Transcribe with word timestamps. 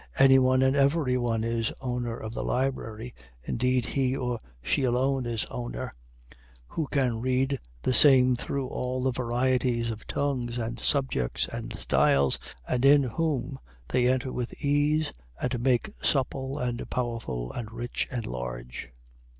Anyone 0.17 0.63
and 0.63 0.75
everyone 0.75 1.43
is 1.43 1.71
owner 1.79 2.17
of 2.17 2.33
the 2.33 2.41
library, 2.43 3.13
(indeed 3.43 3.85
he 3.85 4.15
or 4.17 4.39
she 4.59 4.81
alone 4.83 5.27
is 5.27 5.45
owner,) 5.51 5.93
who 6.69 6.87
can 6.87 7.21
read 7.21 7.59
the 7.83 7.93
same 7.93 8.35
through 8.35 8.65
all 8.67 9.03
the 9.03 9.11
varieties 9.11 9.91
of 9.91 10.07
tongues 10.07 10.57
and 10.57 10.79
subjects 10.79 11.47
and 11.47 11.75
styles, 11.75 12.39
and 12.67 12.83
in 12.83 13.03
whom 13.03 13.59
they 13.89 14.07
enter 14.07 14.33
with 14.33 14.55
ease, 14.65 15.13
and 15.39 15.59
make 15.61 15.91
supple 16.01 16.57
and 16.57 16.89
powerful 16.89 17.51
and 17.51 17.71
rich 17.71 18.07
and 18.09 18.25
large. 18.25 18.91